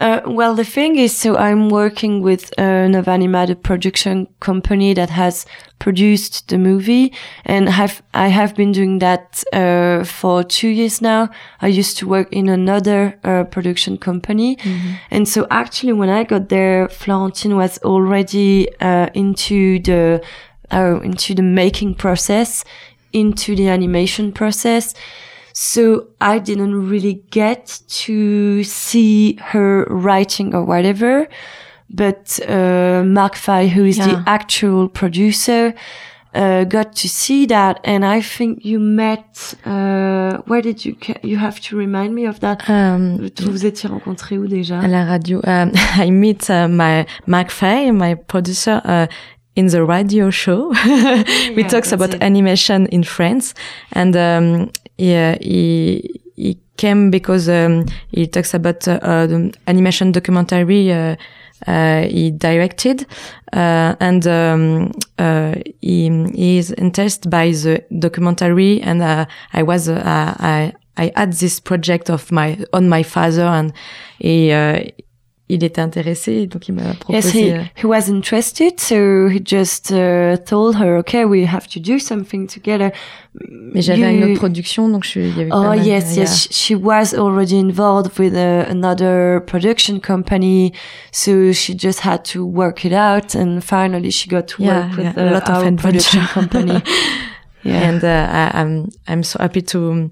[0.00, 5.10] Uh, well, the thing is, so I'm working with uh, Novanima, the production company that
[5.10, 5.44] has
[5.78, 7.12] produced the movie,
[7.44, 11.28] and have I have been doing that uh, for two years now.
[11.60, 14.56] I used to work in another uh, production company,
[15.10, 20.22] and so actually, when I got there, Florentine was already uh, into the
[20.70, 22.64] uh, into the making process,
[23.12, 24.94] into the animation process.
[25.52, 31.26] So I didn't really get to see her writing or whatever.
[31.92, 34.06] But uh, Mark Fay, who is Yeah.
[34.08, 35.74] the actual producer,
[36.32, 37.80] uh, got to see that.
[37.84, 39.54] And I think you met.
[39.66, 40.94] Uh, where did you?
[41.24, 42.62] You have to remind me of that.
[42.68, 44.78] Um, Vous vous étiez rencontrés où déjà?
[44.80, 45.40] à la radio.
[45.44, 49.06] Um, I meet uh, my Mark Fay, my producer, uh,
[49.56, 50.68] in the radio show.
[51.56, 52.22] we Yeah, talks about it.
[52.22, 53.52] animation in France,
[53.92, 60.12] and um, he, he he came because um, he talks about uh, uh, the animation
[60.12, 60.92] documentary.
[60.92, 61.16] Uh,
[61.66, 63.06] uh, he directed,
[63.52, 69.86] uh, and um, uh, he, he is interested by the documentary, and uh, I was
[69.88, 73.74] I I had this project of my on my father, and
[74.18, 74.50] he
[75.52, 79.90] il était intéressé, donc il m'a Yes, he, euh, he was interested, so he just
[79.92, 82.90] uh, told her, "Okay, we have to do something together."
[83.72, 86.48] mais j'avais une You- autre production, donc je il y avait Oh yes, yes.
[86.50, 90.72] She was already involved with uh, another production company,
[91.12, 94.96] so she just had to work it out, and finally she got to Yeah, work
[94.96, 96.82] with yeah, a uh, lot of our production company.
[97.62, 97.88] Yeah.
[97.90, 100.10] and uh, I, I'm I'm so happy to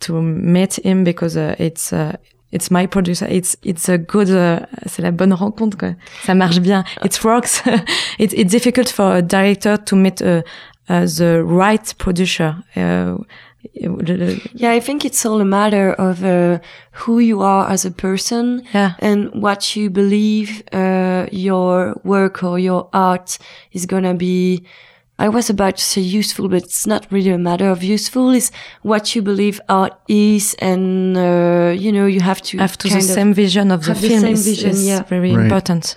[0.00, 2.16] to meet him because uh, it's uh,
[2.50, 3.26] it's my producer.
[3.28, 4.30] It's it's a good.
[4.30, 5.76] Uh, c'est la bonne rencontre.
[5.76, 5.94] Quoi.
[6.24, 6.84] Ça marche bien.
[7.04, 7.62] It works.
[8.18, 10.42] it's it's difficult for a director to meet uh,
[10.88, 12.56] uh, the right producer.
[12.74, 13.18] Uh,
[14.54, 16.58] yeah, I think it's all a matter of uh,
[16.92, 18.94] who you are as a person yeah.
[19.00, 23.38] and what you believe uh, your work or your art
[23.72, 24.64] is gonna be.
[25.20, 28.30] I was about to say useful, but it's not really a matter of useful.
[28.30, 28.50] It's
[28.82, 32.96] what you believe art is, and uh, you know you have to Have to the
[32.98, 35.02] of- same vision of the have the film same is, vision, is yeah.
[35.02, 35.42] very Right.
[35.44, 35.96] important.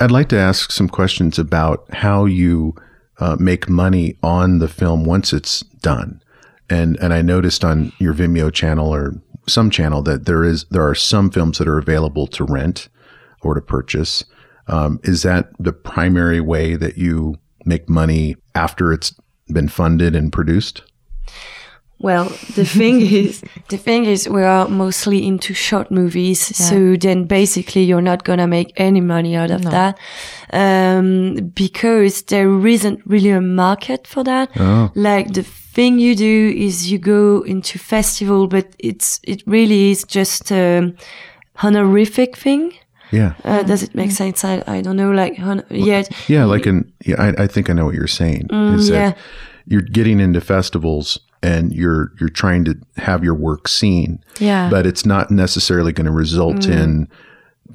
[0.00, 2.74] I'd like to ask some questions about how you
[3.20, 6.20] uh, make money on the film once it's done.
[6.68, 9.14] And and I noticed on your Vimeo channel or
[9.46, 12.88] some channel that there is there are some films that are available to rent
[13.42, 14.24] or to purchase.
[14.66, 19.14] Um, is that the primary way that you make money after it's
[19.48, 20.82] been funded and produced?
[22.00, 26.40] Well, the thing is, the thing is, we are mostly into short movies.
[26.56, 29.98] So then basically you're not going to make any money out of that.
[30.52, 34.50] Um, because there isn't really a market for that.
[34.56, 34.92] Oh.
[34.94, 40.04] Like the thing you do is you go into festival, but it's, it really is
[40.04, 40.94] just, a
[41.62, 42.72] honorific thing.
[43.10, 43.34] Yeah.
[43.44, 44.44] Uh, does it make sense?
[44.44, 45.10] I, I don't know.
[45.10, 48.48] Like, hon- yeah, Yeah, like in yeah, I, I think I know what you're saying.
[48.50, 49.10] is Mm, yeah.
[49.10, 49.18] that
[49.66, 54.68] you're getting into festivals and you're you're trying to have your work seen, Yeah.
[54.70, 56.70] but it's not necessarily going to result Mm.
[56.82, 57.08] in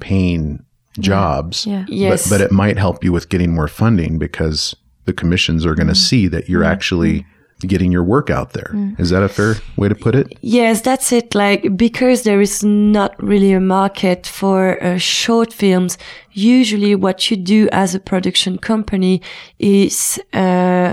[0.00, 0.64] paying
[1.00, 1.66] jobs.
[1.66, 1.84] Yeah.
[1.88, 2.28] Yes.
[2.28, 5.88] But, but it might help you with getting more funding because the commissions are going
[5.88, 7.26] to see that you're actually
[7.64, 8.70] getting your work out there.
[8.98, 10.36] Is that a fair way to put it?
[10.40, 11.34] Yes, that's it.
[11.34, 15.98] Like, because there is not really a market for uh, short films,
[16.32, 19.22] usually what you do as a production company
[19.58, 20.92] is, uh,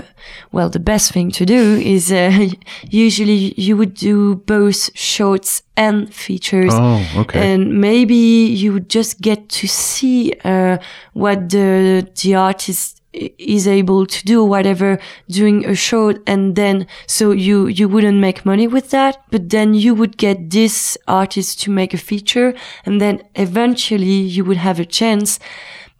[0.52, 2.48] well, the best thing to do is, uh,
[2.90, 6.72] usually you would do both shorts and features.
[6.72, 7.52] Oh, okay.
[7.52, 10.78] And maybe you would just get to see, uh,
[11.12, 14.98] what the, the artist is able to do whatever
[15.28, 19.74] doing a short and then so you you wouldn't make money with that but then
[19.74, 22.54] you would get this artist to make a feature
[22.86, 25.38] and then eventually you would have a chance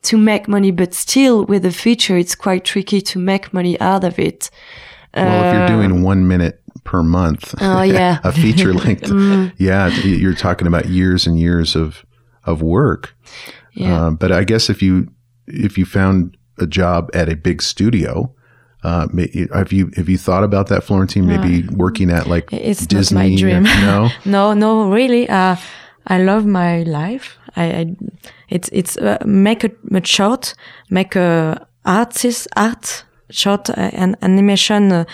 [0.03, 4.05] to make money but still with a feature it's quite tricky to make money out
[4.05, 4.51] of it
[5.15, 8.19] well, if you're doing one minute per month, Uh, Oh, yeah.
[8.25, 9.11] a feature length,
[9.59, 12.05] yeah, you're talking about years and years of
[12.45, 13.15] of work.
[13.75, 15.09] yeah Uh, but I guess if you
[15.47, 18.33] if you found a job at a big studio,
[18.85, 19.07] uh,
[19.55, 21.27] have you have you thought about that, Florentine?
[21.27, 23.17] Maybe working at like It's Disney?
[23.17, 23.65] not my dream.
[23.85, 25.29] No, no, no, really.
[25.29, 25.57] Uh,
[26.07, 27.39] I love my life.
[27.57, 27.97] I, I
[28.49, 30.55] it's it's uh, make a, a short,
[30.91, 35.05] make a artist art short uh, and animation uh,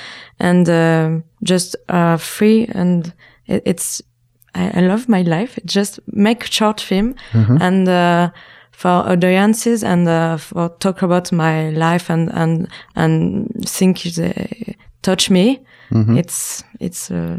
[0.41, 3.13] and uh, just uh, free and
[3.47, 4.03] it, it's
[4.55, 5.59] I, I love my life.
[5.67, 8.33] Just make short film and.
[8.79, 14.77] Uh, for audiences and uh, for talk about my life and and and think they
[15.03, 15.59] touch me.
[16.17, 17.39] It's it's uh,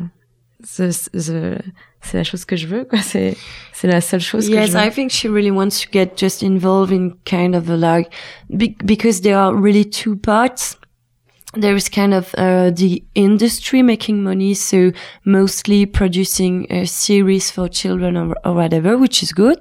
[0.78, 1.62] the, the,
[2.02, 2.99] c'est la chose que je veux quoi.
[3.02, 3.38] C'est
[3.73, 4.84] c'est la seule chose que Yes, je veux.
[4.84, 8.12] I think she really wants to get just involved in kind of a like
[8.49, 10.78] be, because there are really two parts.
[11.54, 14.91] There is kind of uh, the industry making money, so
[15.23, 19.58] mostly producing a series for children or, or whatever, which is good.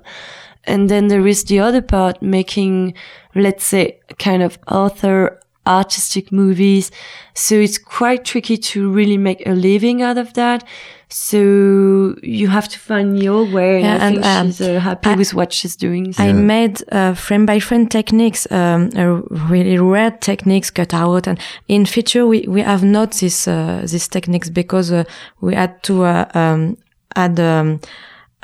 [0.68, 2.94] And then there is the other part making,
[3.34, 6.90] let's say, kind of author artistic movies.
[7.34, 10.64] So it's quite tricky to really make a living out of that.
[11.10, 13.76] So you have to find your way.
[13.76, 16.12] And Yeah, I think and, um, she's uh, happy I- with what she's doing.
[16.12, 16.22] So.
[16.22, 21.38] I made uh, frame by frame techniques, um, a really rare techniques cut out, and
[21.66, 25.04] in future we we have not this uh, these techniques because uh,
[25.40, 26.76] we had to uh, um,
[27.16, 27.80] add um,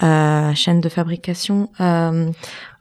[0.03, 1.69] uh, chaîne de fabrication.
[1.79, 2.35] Um,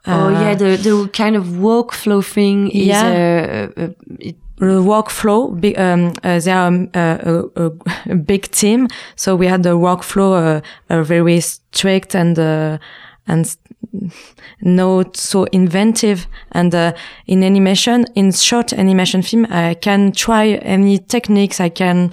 [0.08, 3.69] oh uh, yeah, the the kind of workflow thing is Yeah.
[3.78, 5.60] uh, uh, it, the workflow.
[5.60, 7.71] Big, um, uh, they are um, uh, a, a,
[8.12, 12.78] a big team, so we had the workflow uh, uh, very strict and uh,
[13.28, 13.58] and
[14.62, 16.28] not so inventive.
[16.52, 16.93] And uh,
[17.26, 21.60] in animation, in short animation film, I can try any techniques.
[21.60, 22.12] I can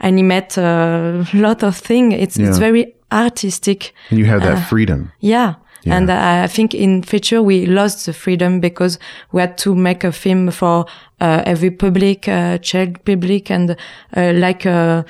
[0.00, 2.14] animate a lot of things.
[2.14, 3.92] It's it's very artistic.
[4.10, 5.12] and you have that Uh, freedom.
[5.20, 5.54] Yeah.
[5.84, 5.96] Yeah.
[5.96, 8.98] And uh, I think in future we lost the freedom because
[9.32, 10.84] we had to make a film for
[11.20, 13.70] uh, every public, uh, child public, and
[14.16, 15.02] uh, like uh,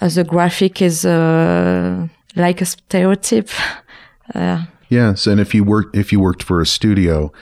[0.00, 3.50] uh, the graphic is uh, like a stereotype.
[4.88, 7.32] Yes, and if you work if you worked for a studio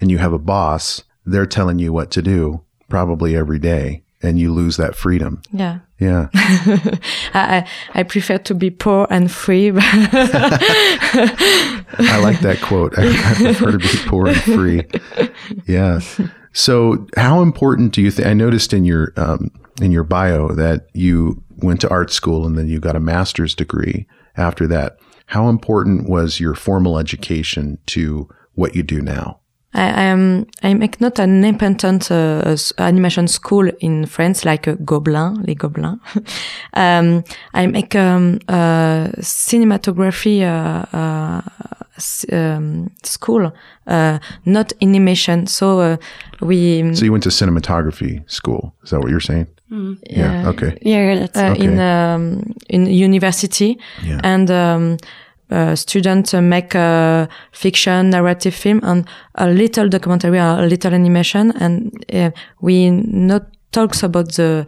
[0.00, 4.38] and you have a boss, they're telling you what to do probably every day, and
[4.38, 5.42] you lose that freedom.
[5.52, 6.28] yeah, Yeah.
[7.34, 9.70] I, I prefer to be poor and free.
[11.98, 12.98] I like that quote.
[12.98, 14.82] I, I prefer to be poor and free.
[15.66, 16.00] Yeah.
[16.52, 18.26] So, how important do you think?
[18.26, 19.50] I noticed in your um,
[19.80, 23.54] in your bio that you went to art school and then you got a master's
[23.54, 24.98] degree after that.
[25.26, 29.40] How important was your formal education to what you do now?
[29.76, 34.66] I, I am I make not an independent uh, s- animation school in France like
[34.68, 35.98] uh, Gobelin, les Gobelins.
[36.74, 37.22] um,
[37.54, 41.40] I make um, uh, cinematography uh, uh,
[42.32, 43.52] um, school,
[43.86, 45.46] uh, not animation.
[45.46, 45.96] So uh,
[46.40, 48.74] we So you went to cinematography school.
[48.82, 49.46] Is that what you're saying?
[50.08, 50.48] Yeah.
[50.48, 50.78] Okay.
[50.82, 54.20] yeah, that's uh, in um, in university Yeah.
[54.22, 54.96] and um,
[55.74, 61.52] students uh, make a fiction narrative film and a little documentary or a little animation
[61.60, 62.30] and uh,
[62.60, 64.66] we not talks about the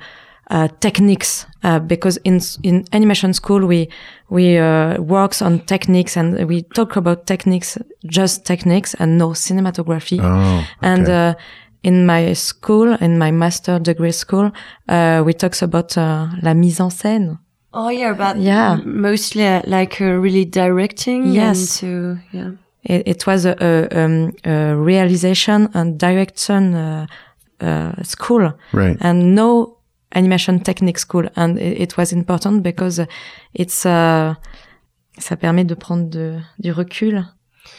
[0.51, 3.89] uh, techniques uh, because in in animation school we
[4.31, 10.19] we uh, works on techniques and we talk about techniques just techniques and no cinematography
[10.23, 10.65] Oh.
[10.83, 11.29] and okay.
[11.29, 11.35] uh,
[11.83, 14.51] in my school, in my master degree school,
[14.89, 17.39] uh, we talks about uh, la mise en scène.
[17.73, 18.77] Oh yeah, but Yeah.
[18.85, 21.33] mostly uh, like uh, really directing.
[21.33, 21.83] Yes.
[21.83, 22.51] And to, yeah.
[22.85, 27.07] it, it was a, a, um, a realization and direction uh,
[27.61, 28.97] uh, school, Right.
[29.01, 29.77] and no
[30.15, 31.29] animation technique school.
[31.37, 33.01] And it, it was important because
[33.53, 34.35] it's uh,
[35.19, 37.25] ça permet de prendre de, du recul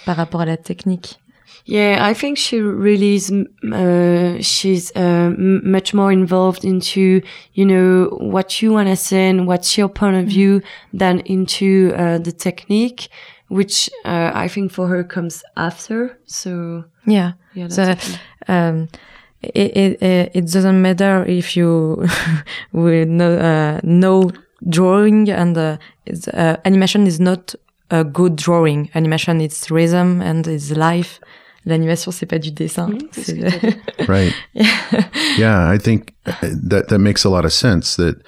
[0.05, 1.17] par rapport à la technique.
[1.69, 3.31] Yeah, I think she really is.
[3.31, 7.21] Uh, she's uh, much more involved into
[7.53, 10.63] you know what you want to say and what's your point of view
[10.93, 13.09] than into uh, the technique,
[13.49, 16.17] which uh, I think for her comes after.
[16.25, 17.33] So Yeah.
[17.53, 18.17] yeah, that's So,
[18.47, 18.87] um,
[19.43, 22.03] it, it, it doesn't matter if you
[22.71, 24.31] will know, uh, know
[24.67, 27.53] drawing and uh, it's, uh, animation is not
[27.91, 28.89] a good drawing.
[28.95, 31.19] Animation is rhythm and is life.
[31.65, 32.89] L'animation, c'est pas du dessin.
[33.11, 33.77] C'est ce C'est- que t'as dit.
[34.07, 34.33] Right.
[35.37, 36.33] yeah, I think uh,
[36.69, 37.95] that that makes a lot of sense.
[37.95, 38.21] That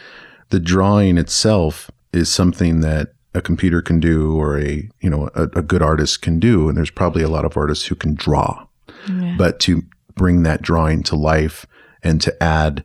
[0.50, 5.44] the drawing itself is something that a computer can do, or a you know a,
[5.56, 8.66] a good artist can do, and there's probably a lot of artists who can draw.
[9.10, 9.36] Yeah.
[9.38, 9.84] But to
[10.16, 11.66] bring that drawing to life
[12.04, 12.84] and to add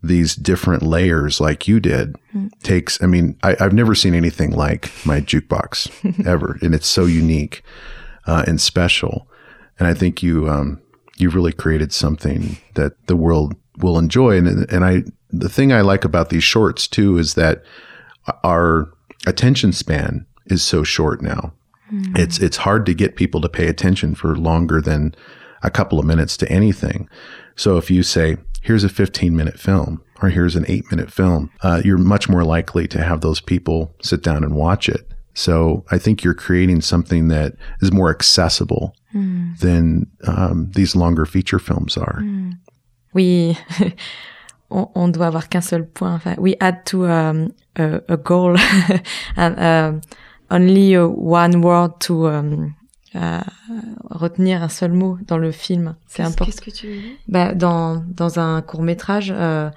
[0.00, 2.14] these different layers like you did
[2.62, 5.90] takes i mean I, i've never seen anything like my jukebox
[6.26, 7.64] ever and it's so unique
[8.24, 9.27] uh, and special
[9.78, 10.80] and i think you um,
[11.16, 15.80] you've really created something that the world will enjoy and, and i the thing i
[15.80, 17.62] like about these shorts too is that
[18.44, 18.90] our
[19.26, 21.52] attention span is so short now
[22.16, 25.14] it's it's hard to get people to pay attention for longer than
[25.62, 27.08] a couple of minutes to anything.
[27.56, 31.50] So if you say, "Here's a 15 minute film," or "Here's an eight minute film,"
[31.62, 35.10] uh, you're much more likely to have those people sit down and watch it.
[35.34, 41.58] So I think you're creating something that is more accessible than um, these longer feature
[41.58, 42.22] films are.
[43.14, 43.56] Oui,
[44.70, 46.14] on, on doit avoir qu'un seul point.
[46.14, 48.56] Enfin, we had to um, a, a goal
[49.36, 50.00] and um,
[50.50, 52.74] only uh, one word to um,
[53.14, 53.42] uh,
[54.10, 55.96] retenir un seul mot dans le film.
[56.06, 56.44] C'est important.
[56.44, 57.16] qu'est-ce que tu veux dire?
[57.28, 59.70] Bah, dans dans un court métrage, euh,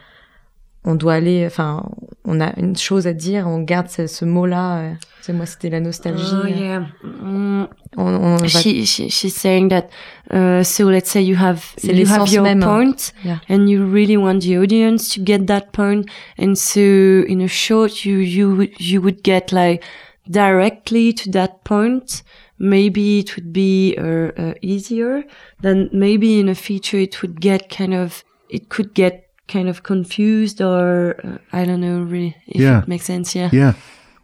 [0.84, 1.45] on doit aller.
[1.45, 1.84] Enfin,
[2.25, 3.47] on a une chose à dire.
[3.47, 4.77] On garde ce, ce mot-là.
[4.79, 4.91] euh.
[5.23, 6.23] Tu moi, c'était la nostalgie.
[6.43, 6.79] Oh, yeah.
[7.03, 7.67] Mm,
[7.97, 9.89] On, on va- she, she she's saying that.
[10.34, 12.61] Uh, so let's say you have you have your même.
[12.63, 13.38] point, Yeah.
[13.49, 16.05] and you really want the audience to get that point,
[16.39, 19.84] and so in a short you you you would get like
[20.29, 22.23] directly to that point.
[22.57, 25.23] Maybe it would be uh, uh, easier
[25.61, 29.82] than maybe in a feature it would get kind of it could get kind of
[29.84, 32.82] confused or uh, I don't know really if Yeah.
[32.82, 33.36] it makes sense.
[33.36, 33.49] Yeah.
[33.52, 33.74] Yeah.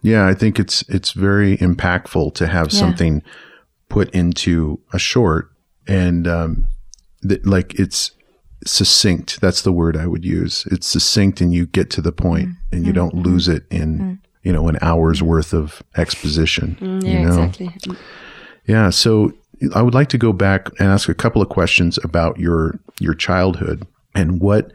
[0.04, 2.80] Yeah, I think it's it's very impactful to have Yeah.
[2.80, 3.22] something
[3.90, 5.50] put into a short
[5.88, 6.68] and um
[7.24, 8.12] that like it's
[8.66, 9.40] succinct.
[9.42, 10.66] That's the word I would use.
[10.72, 14.54] It's succinct and you get to the point and you don't lose it in you
[14.54, 16.78] know an hour's worth of exposition.
[16.80, 17.44] Mm, you know?
[17.44, 17.70] exactly.
[18.66, 19.34] Yeah, so
[19.76, 23.14] I would like to go back and ask a couple of questions about your your
[23.16, 24.72] childhood and what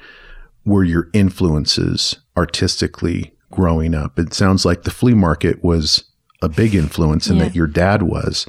[0.65, 4.19] were your influences artistically growing up.
[4.19, 6.05] It sounds like the flea market was
[6.41, 7.45] a big influence and Yeah.
[7.47, 8.47] that your dad was.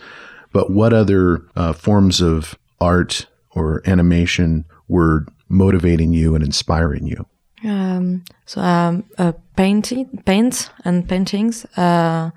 [0.51, 7.25] But what other uh, forms of art or animation were motivating you and inspiring you?
[7.63, 12.31] Um, so um, uh, painting, paint and paintings uh,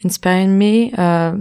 [0.00, 0.92] inspiring me.
[0.96, 1.36] Uh,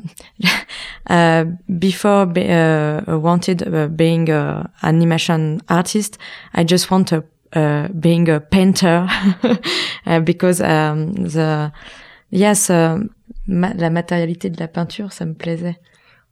[1.08, 1.46] uh,
[1.80, 6.18] before be, uh, wanted uh, being an animation artist,
[6.54, 7.24] I just want to
[7.56, 9.08] uh, being a painter
[10.06, 11.72] uh, because um, the
[12.30, 12.98] yes uh,
[13.48, 15.78] ma- la matérialité de la peinture ça me plaisait.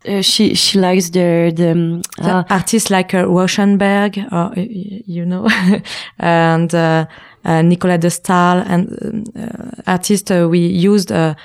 [0.08, 4.54] Uh, she she likes the the um, The ah, artists like uh, Rauschenberg, or, uh,
[4.58, 5.48] you know,
[6.18, 7.06] and uh,
[7.46, 11.36] uh, Nicolas de Stael, and uh, artists uh, we used uh,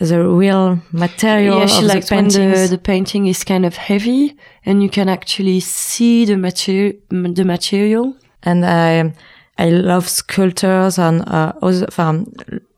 [0.00, 3.76] the real material yeah, she of the likes when the, the painting is kind of
[3.76, 8.14] heavy and you can actually see the material the material.
[8.46, 9.12] And I
[9.58, 12.24] I love sculptors and uh, other, enfin,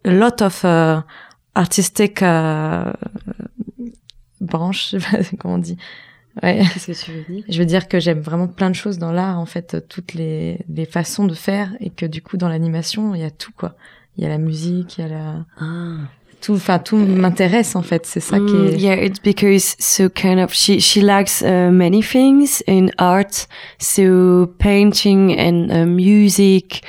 [0.04, 1.02] a lot of uh,
[1.56, 2.92] artistic uh,
[4.40, 5.76] branches, je sais pas comment on dit.
[6.42, 6.62] Ouais.
[6.72, 7.44] Qu'est-ce que tu veux dire?
[7.48, 10.64] Je veux dire que j'aime vraiment plein de choses dans l'art, en fait, toutes les,
[10.68, 13.74] les façons de faire, et que du coup, dans l'animation, il y a tout, quoi.
[14.16, 15.46] Il y a la musique, il y a la...
[15.58, 15.96] Ah.
[16.40, 18.06] Tout, enfin, tout m'intéresse, en fait.
[18.06, 18.76] C'est ça qui Mm, est...
[18.78, 23.46] yeah, it's because so kind of she she likes uh, many things in art,
[23.78, 26.82] so painting and uh, music,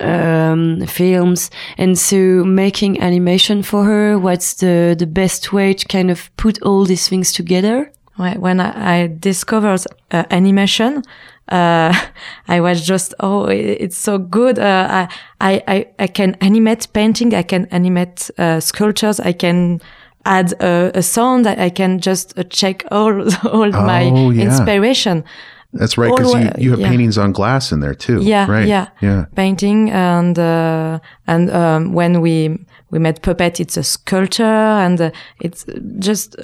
[0.00, 4.18] um, films, and so making animation for her.
[4.18, 7.90] What's the the best way to kind of put all these things together?
[8.16, 9.82] When I, I discovered
[10.12, 11.02] uh, animation,
[11.50, 11.92] uh,
[12.48, 14.58] I was just, oh, it's so good.
[14.58, 15.08] Uh,
[15.40, 17.34] I, I, I, can animate painting.
[17.34, 19.20] I can animate uh, sculptures.
[19.20, 19.80] I can
[20.24, 21.46] add a, a sound.
[21.46, 24.44] I, I can just uh, check all all my Oh, yeah.
[24.44, 25.24] inspiration.
[25.72, 26.88] That's right, because you, you have yeah.
[26.88, 28.20] paintings on glass in there too.
[28.22, 28.66] Yeah, right.
[28.66, 29.26] yeah, yeah.
[29.36, 30.98] painting and uh,
[31.28, 32.58] and um, when we
[32.90, 35.64] we made puppet, it's a sculpture and uh, it's
[36.00, 36.34] just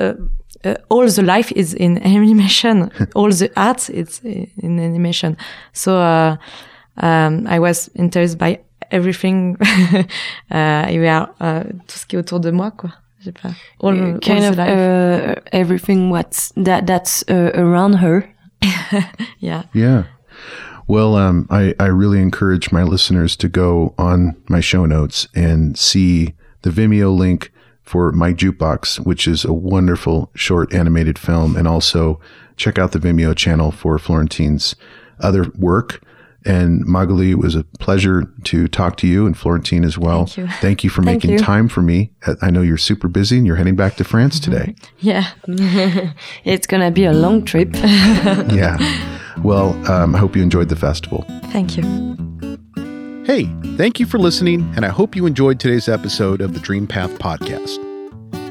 [0.66, 2.90] uh, all the life is in animation.
[3.14, 5.36] all the art is in animation.
[5.72, 6.36] So uh,
[6.96, 8.60] um, I was interested by
[8.90, 9.56] everything.
[10.50, 12.90] uh, we are uh, tout ce qui est autour de moi, quoi.
[13.42, 13.56] Pas.
[13.80, 14.68] All, all kind the of life.
[14.68, 18.32] uh, everything what's that that's uh, around her.
[19.40, 19.64] yeah.
[19.74, 20.04] Yeah.
[20.86, 25.76] Well, um, I, I really encourage my listeners to go on my show notes and
[25.76, 27.50] see the Vimeo link
[27.86, 32.20] for My Jukebox, which is a wonderful short animated film, and also
[32.56, 34.74] check out the Vimeo channel for Florentine's
[35.20, 36.02] other work.
[36.44, 40.26] And Magali, it was a pleasure to talk to you and Florentine as well.
[40.26, 40.46] Thank you.
[40.60, 41.38] Thank you for Thank making you.
[41.38, 42.12] time for me.
[42.40, 44.74] I know you're super busy and you're heading back to France today.
[44.98, 45.30] Yeah.
[46.44, 47.74] It's gonna be a long trip.
[47.74, 48.76] yeah.
[49.42, 51.24] Well, um, I hope you enjoyed the festival.
[51.50, 51.82] Thank you.
[53.26, 53.46] Hey,
[53.76, 57.10] thank you for listening, and I hope you enjoyed today's episode of the Dream Path
[57.18, 57.76] podcast.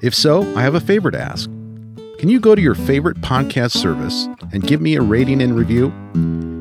[0.04, 1.50] If so, I have a favor to ask.
[2.20, 5.94] Can you go to your favorite podcast service and give me a rating and review?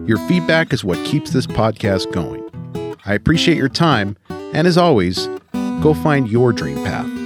[0.07, 2.49] Your feedback is what keeps this podcast going.
[3.05, 5.27] I appreciate your time, and as always,
[5.83, 7.24] go find your dream path.